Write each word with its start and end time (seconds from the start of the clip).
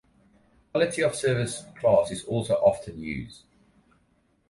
Quality 0.71 1.03
of 1.03 1.13
service 1.15 1.63
class 1.79 2.09
is 2.09 2.23
also 2.25 2.55
often 2.55 2.99
used. 2.99 3.43